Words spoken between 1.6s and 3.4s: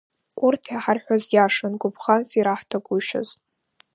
гәыбӷанс ираҳҭагәышьоз.